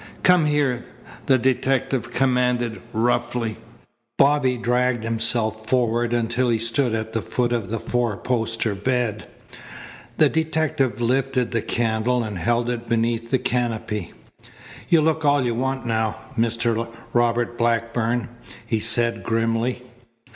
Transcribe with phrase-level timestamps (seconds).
[0.23, 0.83] "Come here,"
[1.27, 3.57] the detective commanded roughly.
[4.17, 9.27] Bobby dragged himself forward until he stood at the foot of the four poster bed.
[10.17, 14.13] The detective lifted the candle and held it beneath the canopy.
[14.89, 16.87] "You look all you want now, Mr.
[17.13, 18.27] Robert Blackburn,"
[18.65, 19.83] he said grimly.